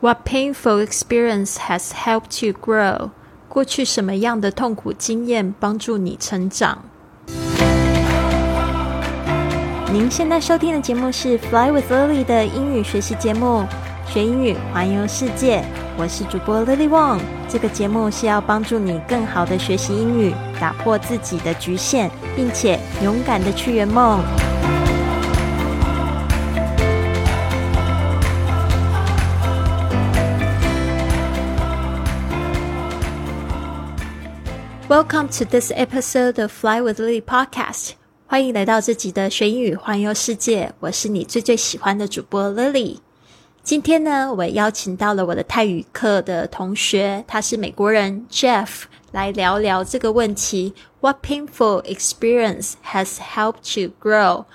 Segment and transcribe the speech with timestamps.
[0.00, 3.10] What painful experience has helped you grow？
[3.48, 6.84] 过去什么样的痛苦经验帮助你成长？
[9.92, 13.64] 您现在收听的节目是《Fly with Lily》的英语学习节目，
[14.06, 15.64] 学英语环游世界。
[15.96, 17.18] 我是主播 Lily Wong。
[17.48, 24.20] 这个节目是要帮助你更好的学习英语，打破自己的局限，并且勇敢的去圆梦。
[34.89, 37.91] Welcome to this episode of Fly with Lily podcast。
[38.27, 40.73] 欢迎来到这集的学英语环游世界。
[40.79, 42.99] 我是你最最喜欢的主播 Lily。
[43.63, 54.45] 今天呢，我邀请到了我的泰语课的同学，他是美国人 Jeff，来聊聊这个问题：What painful experience has helped you grow?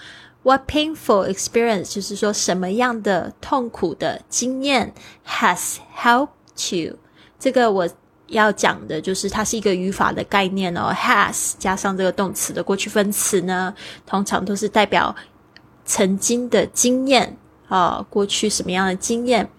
[0.42, 4.94] What painful experience 就是说什么样的痛苦的经验
[5.26, 6.98] has helped you？
[7.38, 7.88] 这个我。
[8.33, 13.73] 要讲的就是它是一个语法的概念哦，has 加上这个动词的过去分词呢，
[14.05, 15.15] 通常都是代表
[15.85, 19.49] 曾经的经验啊，过去什么样的经验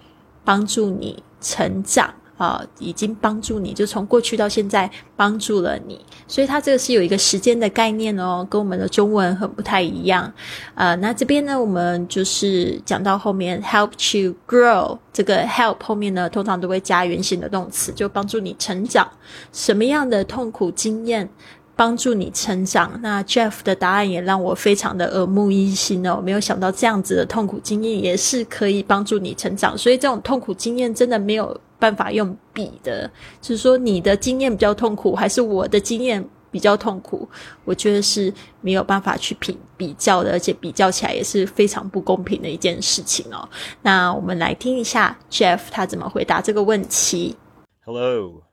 [0.45, 2.13] 帮助你成长。
[2.37, 10.33] 啊，已经帮助你，就从过去到现在帮助了你，所以它这个是有一个时间的概念哦，跟我们的中文很不太一样。
[10.75, 19.09] 呃，那这边呢，我们就是讲到后面，help you grow，这个 help 后面呢，通常都会加原形的动词，就帮助你成长。
[19.53, 21.29] 什么样的痛苦经验？
[21.77, 22.99] 帮助你成长。
[23.03, 29.77] 那 Jeff 的答案也让我非常的耳目一新哦，没有想到这样子的痛苦经验也是可以帮助你成长。
[29.77, 37.29] 所以这种痛苦经验真的没有办法用比的，就是说你的经验比较痛苦，还是我的经验比较痛苦？
[37.65, 43.49] 我觉得是没有办法去比比较的，而且比较起来也是非常不公平的一件事情哦。
[43.83, 47.37] 那我们来听一下 Jeff 他怎么回答这个问题。
[47.85, 48.45] Hello,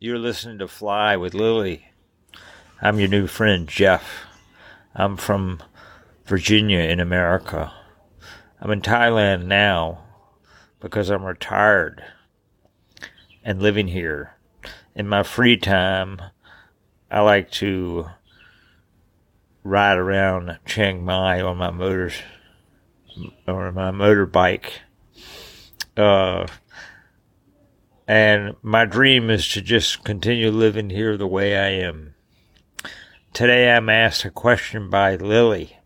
[0.00, 1.93] you're listening to Fly with Lily.
[2.82, 4.24] I'm your new friend, Jeff.
[4.96, 5.62] I'm from
[6.26, 7.72] Virginia in America.
[8.60, 10.02] I'm in Thailand now
[10.80, 12.02] because I'm retired
[13.44, 14.34] and living here.
[14.94, 16.20] In my free time,
[17.10, 18.06] I like to
[19.62, 22.14] ride around Chiang Mai on my motors
[23.46, 24.70] or my motorbike.
[25.96, 26.48] Uh,
[28.08, 32.13] and my dream is to just continue living here the way I am.
[33.34, 35.76] Today I'm asked a question by Lily.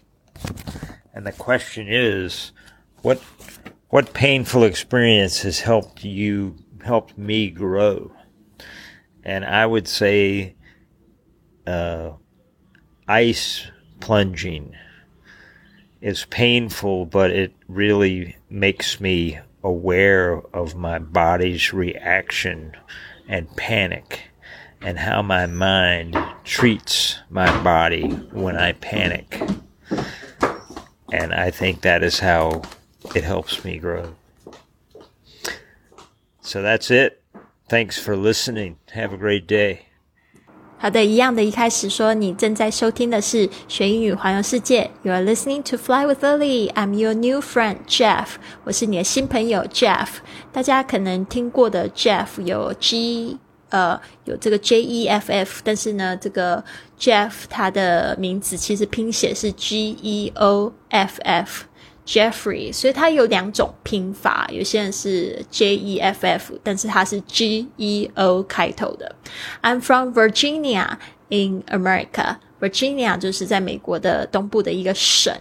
[1.14, 2.52] And the question is
[3.00, 3.22] what
[3.88, 8.12] what painful experience has helped you helped me grow?
[9.24, 10.56] And I would say
[11.66, 12.10] uh,
[13.08, 13.66] ice
[14.00, 14.74] plunging
[16.02, 22.76] is painful, but it really makes me aware of my body's reaction
[23.26, 24.27] and panic
[24.81, 29.41] and how my mind treats my body when I panic.
[31.11, 32.63] And I think that is how
[33.15, 34.15] it helps me grow.
[36.41, 37.21] So that's it.
[37.69, 38.77] Thanks for listening.
[38.93, 39.85] Have a great day.
[40.77, 44.91] 好的，一样的，一开始说你正在收听的是学英语环游世界。
[45.03, 46.73] You are listening to Fly with Lily.
[46.73, 48.31] I'm your new friend Jeff.
[48.65, 50.17] 我是你的新朋友 Jeff。
[50.51, 53.39] 大家可能听过的 Jeff 有 G
[53.69, 56.63] 呃，有这个 J E F F，但是呢，这个
[56.99, 69.15] Jeff 他的名字其实拼写是 G E O F F，Jeffrey，所以他有两种拼法，有些人是 J E F F，但是他是 G E O 开头的。
[69.63, 70.97] I'm from Virginia
[71.29, 75.35] in America，Virginia 就是在美国的东部的一个省。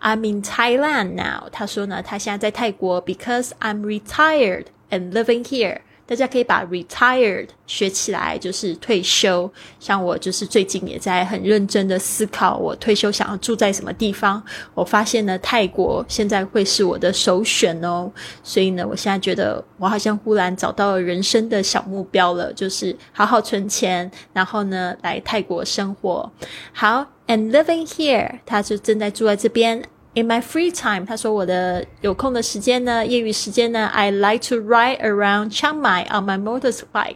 [0.00, 5.82] I'm in Thailand now，他说呢，他现在在泰国，because I'm retired and living here。
[6.05, 9.49] 大家可以把 retired 学起来，就是退休。
[9.79, 14.43] 像我就是最近也在很认真的思考，我退休想要住在什么地方。
[14.73, 18.11] 我发现呢，泰国现在会是我的首选哦。
[18.43, 26.29] 所以呢，我现在觉得我好像忽然找到了人生的小目标了，就是好好存钱，然后呢来泰国生活。
[26.73, 29.81] 好，and living here，他就正在住在这边。
[30.15, 37.15] In my free time，他说我的有空的时间呢，业余时间呢，I like to ride around Chiang Mai on my motorbike。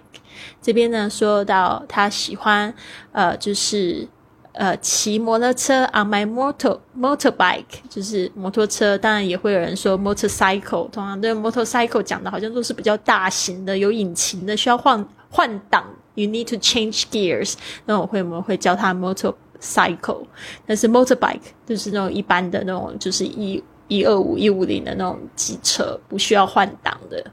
[0.59, 2.73] 这边呢说到他喜欢
[3.11, 4.07] 呃，就是
[4.53, 8.97] 呃骑摩托车 on my motor motorbike，就是摩托车。
[8.97, 15.85] 当然也会有人说 motorcycle，通常对 motorcycle 讲的好像都是比较大型的、有引擎的，需要换换挡
[16.15, 17.53] ，you need to change gears。
[17.85, 19.35] 那我会我们会教他 motor。
[19.61, 20.25] cycle，
[20.65, 27.23] 但是 motorbike 就是那种一般的那种，就是一一二五一五零的那种机车，不需要换挡的。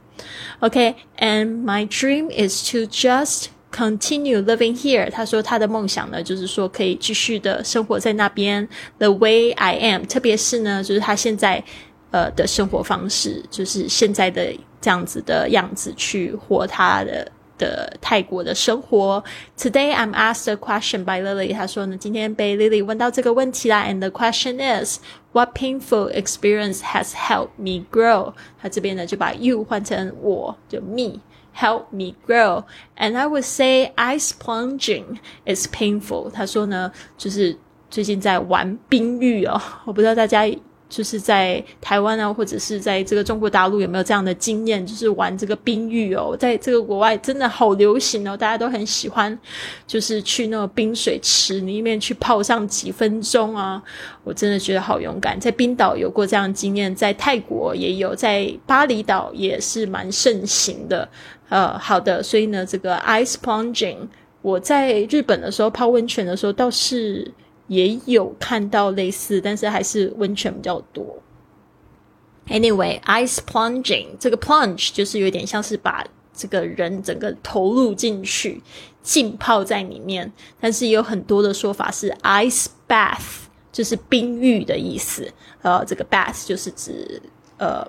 [0.59, 5.09] OK，and my dream is to just continue living here。
[5.11, 8.67] 他说他的梦想呢，就是说可以继续的生活在那边
[8.97, 10.03] ，the way I am。
[10.05, 11.61] 特别是呢，就是他现在
[12.11, 17.29] 呃的生活方式，就是现在的这样子的样子去活他的。
[17.58, 19.22] 的泰国的生活。
[19.56, 21.52] Today I'm asked a question by Lily。
[21.52, 23.84] 他说呢，今天被 Lily 问到这个问题啦。
[23.84, 24.98] And the question is,
[25.32, 28.34] what painful experience has helped me grow？
[28.60, 32.62] 他这边呢就把 you 换成我，就 me。Help me grow,
[32.96, 36.30] and I would say ice plunging is painful。
[36.30, 37.58] 他说呢，就是
[37.90, 40.46] 最近在玩冰浴哦，我不知道大家
[40.87, 44.85] 就是在台湾啊，或者是在这个中国大陆有没有这样的经验？
[44.85, 49.37] 就是玩这个冰浴哦，在这个国外真的好流行哦，大家都很喜欢，
[49.87, 53.81] 就是去那个冰水池里面去泡上几分钟啊！
[54.23, 55.39] 我真的觉得好勇敢。
[55.39, 61.07] 在冰岛有过这样经验，在泰国也有，在巴厘岛也是蛮盛行的。
[61.49, 63.97] 呃，好的，所以呢，这个 ice plunging，
[64.41, 67.31] 我在日本的时候泡温泉的时候倒是。
[67.67, 71.21] 也有看到类似，但是还是温泉比较多。
[72.47, 78.61] Anyway, ice plunging 这个 plunge 就是有点像是把这个人整个投入进去，
[79.01, 80.31] 浸泡在里面。
[80.59, 85.31] 但是也有很多的说法是 ice bath，就是冰浴的意思。
[85.63, 87.19] 呃，这个 bath 就是指
[87.57, 87.83] 呃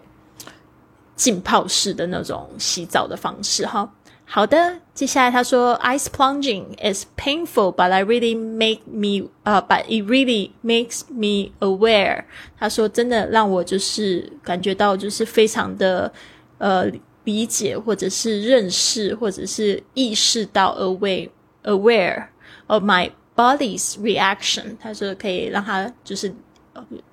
[1.14, 3.92] 浸泡式的那种洗澡的方式哈。
[4.28, 12.24] 好的，接下来他说，ice plunging is painful, but I really make me 呃、，but it really makes me aware。
[12.58, 16.12] 他说，真的让我就是感觉到就是非常的
[16.58, 16.90] 呃
[17.22, 21.30] 理解，或者是认识，或者是意识到 aware
[21.62, 22.26] aware
[22.66, 24.76] of my body's reaction。
[24.80, 26.34] 他说可以让他就是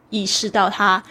[0.10, 1.02] 意识到他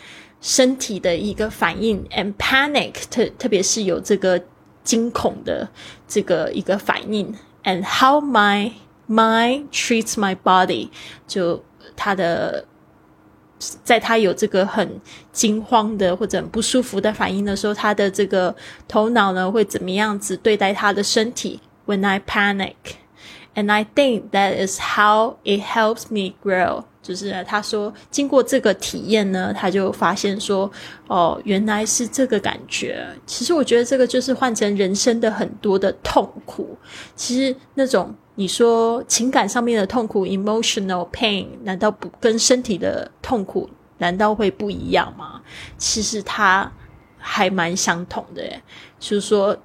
[0.40, 4.42] 身体的一个反应，and panic 特特别是有这个。
[4.83, 5.67] 惊恐的
[6.07, 8.71] 这个一个反应，and how my
[9.09, 10.89] mind treats my body，
[11.27, 11.63] 就
[11.95, 12.65] 他的，
[13.83, 15.01] 在他有这个很
[15.31, 18.55] 惊慌的或者很不舒服的反应的时候，他的这个
[18.87, 21.59] 头脑呢会怎么样子对待他的身体？
[21.85, 22.75] When I panic,
[23.55, 26.83] and I think that is how it helps me grow.
[27.02, 30.70] 就是他说，经过这个体验呢，他就发现说，
[31.08, 33.04] 哦，原来是这个感觉。
[33.26, 36.78] 其实我觉得这个就是换成人生的很多的痛苦。
[37.16, 43.68] 其实那种你说情感上面的痛苦 （emotional pain），难道不跟身体的痛苦
[43.98, 45.42] 难道会不一样吗？
[45.76, 46.70] 其实它
[47.18, 48.42] 还蛮相同的，
[49.00, 49.58] 就是说。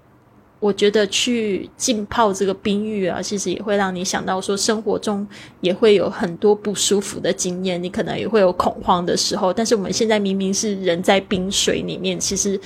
[0.60, 5.26] 我觉得去浸泡这个冰浴啊，其实也会让你想到说，生活中
[5.62, 9.54] 也会有很多不舒服的经验，你可能也会有恐慌的时候。
[9.54, 12.60] 但是我们现在明明是人在冰水里面，其实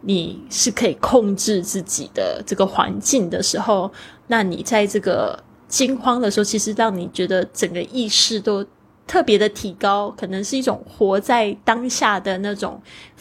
[0.00, 3.88] 你是可以控制自己的这个环境的时候，
[4.26, 8.64] 那你在这个惊慌的时候，其实让你觉得整个意识都
[9.08, 12.80] 特别的提高，可能是一种活在当下的那种。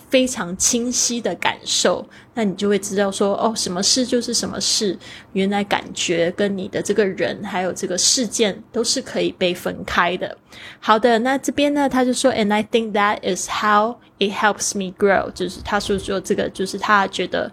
[0.10, 4.98] 非常清晰的感受，那你就会知道说，哦，什么事就是什么事。
[5.34, 10.38] 原来感觉跟你的这个人还有这个事件都是可以被分开的。
[10.80, 17.52] 好的，那这边呢，他就说，and I think that is how it helps me grow，就是他说说这个就是他觉得。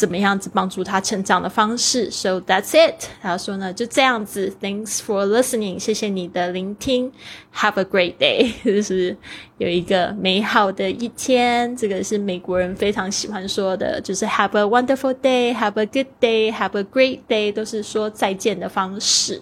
[0.00, 2.10] 怎么样子帮助他成长的方式？
[2.10, 3.06] So that's it。
[3.22, 4.54] 他说呢，就这样子。
[4.60, 5.78] Thanks for listening。
[5.78, 7.10] 谢谢你的聆听。
[7.54, 8.52] Have a great day。
[8.62, 9.16] 就是
[9.56, 11.74] 有一个美好的一天。
[11.74, 17.50] 这个是美国人非常喜欢说的，就是 Have a wonderful day。Have a good day。Have a great day。
[17.50, 19.40] 都是说再见的方式。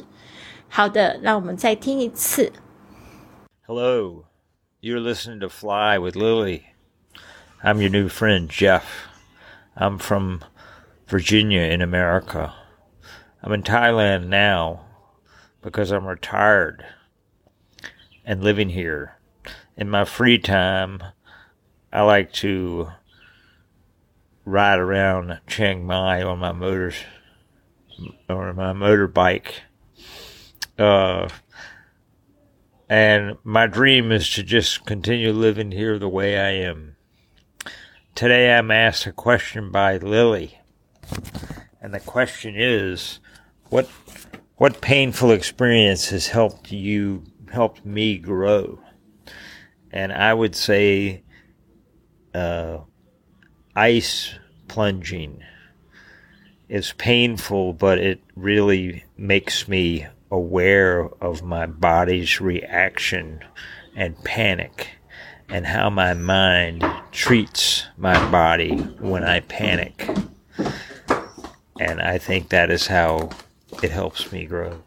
[0.69, 2.53] 好的，让我们再听一次。
[3.67, 4.25] Hello,
[4.81, 6.63] you're listening to Fly with Lily.
[7.63, 8.83] I'm your new friend Jeff.
[9.82, 10.44] I'm from
[11.08, 12.54] Virginia in America.
[13.42, 14.82] I'm in Thailand now
[15.62, 16.86] because I'm retired
[18.26, 19.18] and living here.
[19.78, 21.02] In my free time,
[21.94, 22.90] I like to
[24.44, 26.98] ride around Chiang Mai on my motors
[28.28, 29.62] or my motorbike.
[30.78, 31.30] Uh,
[32.90, 36.98] and my dream is to just continue living here the way I am.
[38.20, 40.60] Today I'm asked a question by Lily.
[41.82, 43.22] And the question is
[43.70, 43.86] what
[44.58, 48.82] what painful experience has helped you helped me grow?
[49.90, 51.24] And I would say
[52.36, 52.80] uh,
[53.74, 54.34] ice
[54.68, 55.42] plunging
[56.68, 63.46] is painful, but it really makes me aware of my body's reaction
[63.96, 64.90] and panic
[65.48, 66.84] and how my mind
[67.14, 70.10] treats my body when I panic.
[71.80, 73.30] And I think that is how
[73.84, 74.82] it helps me grow.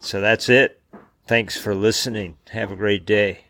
[0.00, 0.80] So that's it.
[1.26, 2.36] Thanks for listening.
[2.50, 3.44] Have a great day.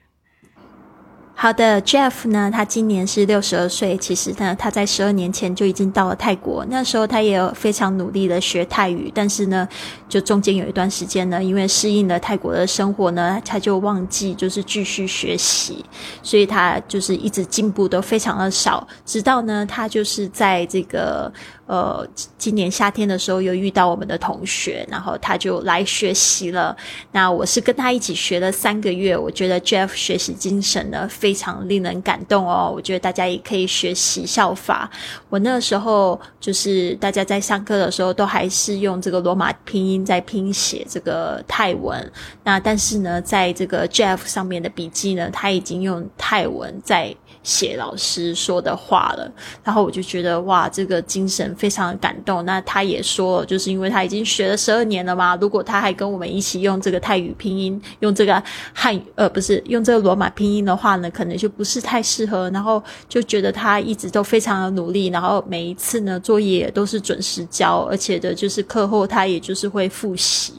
[1.42, 3.97] 好的，Jeff 呢，他今年是六十二岁。
[3.97, 6.66] 其实呢，他在十二年前就已经到了泰国。
[6.68, 9.66] 那时候他也有非常努力的学泰语，但是呢，
[10.06, 15.82] 就中间有一段时间呢，因为适应了泰国的生活呢，他就忘记就是继续学习，
[16.23, 18.87] 所以他就是一直进步都非常的少。
[19.06, 21.32] 直到呢，他就是在这个。
[21.70, 22.04] 呃，
[22.36, 26.76] 今年夏天的时候又遇到我们的同学，然后他就来学习了。
[27.12, 32.72] 那我是跟他一起学了三个月，我觉得 Jeff 学习精神呢非常令人感动哦。
[32.74, 34.90] 我觉得大家也可以学习效法。
[35.28, 42.12] 我那时候就是大家在上课的时候都还是用这个罗马拼音在拼写这个泰文，
[42.42, 47.14] 那但是呢，在这个 Jeff 上面的笔记呢，他已经用泰文在。
[47.42, 49.32] 写老师说的话了，
[49.64, 52.44] 然后我就觉得哇，这个精神非常的感动。
[52.44, 58.42] 那他也说，就是因为他已经学了十二年了嘛，如果他还跟我们一起用这个泰语拼音，用这个
[58.75, 62.50] 汉语呃不是用这个罗马拼音的话呢，可能就不是太适合。
[62.50, 70.52] 然后就觉得他一直都非常的努力，然后每一次呢作业都是准时交，而且的就是课后他也就是会复习，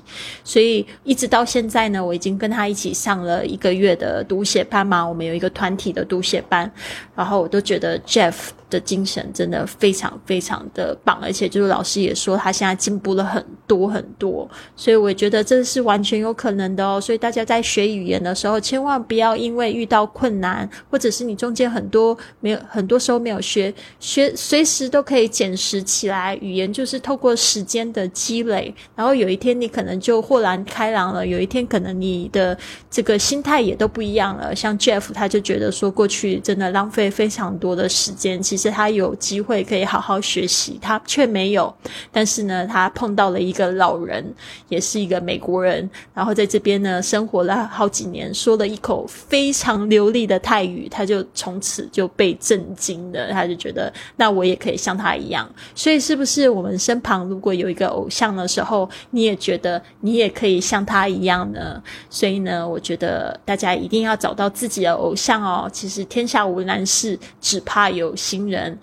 [0.44, 6.71] 所以一直到现在呢，我已经跟他一起上了一个月的读写班嘛，我们有一个团体的读写班。
[7.16, 8.52] 然后我都觉得 Jeff。
[8.72, 17.00] 的精神真的非常非常的棒，而且就是老师也说他现在进步了很多很多，所以我觉得这是完全有可能的哦。
[17.00, 26.34] 所以大家在学语言的时候，千万不要因为遇到困难，或者是你中间很多没有很多时候没有学学，随时都可以捡拾起来。
[26.38, 32.58] 语言就是透过时间的积累，然后有一天你可能就豁然开朗了，有一天可能你的
[32.90, 34.56] 这个心态也都不一样了。
[34.56, 38.61] 像 Jeff 他就觉得说过去真的浪费非常多的时间，其实。
[38.62, 41.74] 是他有机会可以好好学习，他却没有。
[42.12, 44.24] 但是呢，他碰到了一个老人，
[44.70, 53.32] 也是一个美国人，然后在这边呢生活了好几年，说了一口非常流利的泰语，他就从此就被震惊了。
[53.32, 55.50] 他就觉得，那我也可以像他一样。
[55.74, 61.82] 所以，是不是我们身旁如果有一个偶像的时候，你也觉得你也可以像他一样呢？
[62.10, 65.70] 所以呢，我觉得大家一定要找到自己的偶像哦。
[65.72, 68.51] 其实天下无难事，只怕有心。
[68.51, 68.79] 人，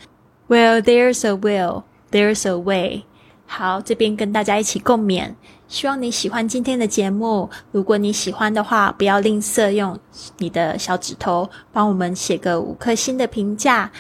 [0.48, 3.04] Well, there's a will, there's a way。
[3.46, 5.36] 好，这边跟大家一起共勉。
[5.68, 7.50] 希望你喜欢今天的节目。
[7.72, 9.98] 如果你喜欢的话，不要吝啬用
[10.38, 13.92] 你的小指头帮我们写个五颗星的评价。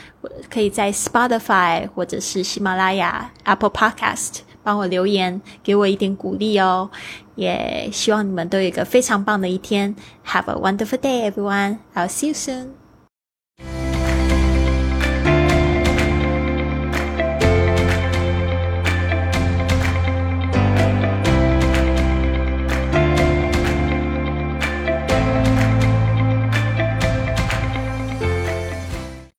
[0.50, 6.90] 可以在 Spotify 或者是喜马拉雅、Apple Podcast 帮我留言，给我一点鼓励哦。
[7.36, 9.96] 也希望你们都有一个非常棒的一天。
[10.28, 11.80] Have a wonderful day, everyone.
[11.96, 12.68] I'll see you soon.